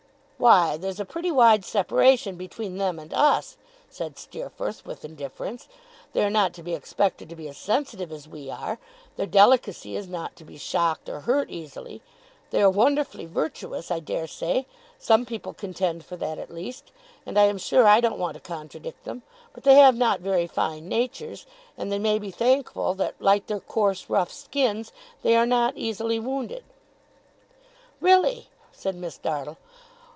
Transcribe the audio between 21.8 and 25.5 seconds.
they may be thankful that, like their coarse rough skins, they are